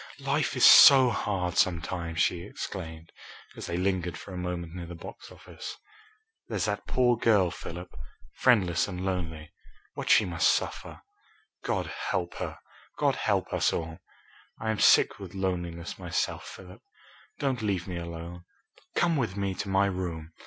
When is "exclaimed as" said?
2.41-3.67